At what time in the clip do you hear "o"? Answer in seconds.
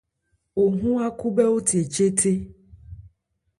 0.61-0.63